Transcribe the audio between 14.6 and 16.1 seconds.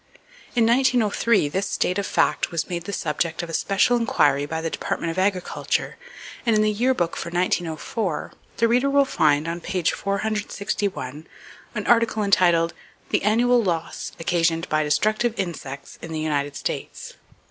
by Destructive Insects